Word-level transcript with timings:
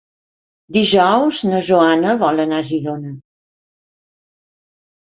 Dijous 0.77 1.41
na 1.49 1.59
Joana 1.69 2.17
vol 2.25 2.45
anar 2.47 2.59
a 2.63 2.67
Girona. 2.73 3.17